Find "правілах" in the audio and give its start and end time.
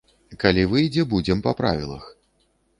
1.63-2.11